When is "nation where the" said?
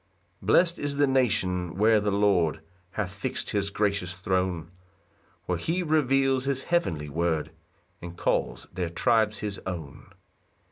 1.05-2.09